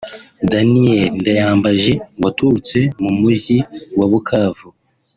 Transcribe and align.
Daniel 0.51 1.03
ndayambaje 1.19 1.93
waturutse 2.23 2.79
mu 3.01 3.09
muyjyi 3.17 3.57
wa 3.97 4.05
Bukavu 4.11 4.67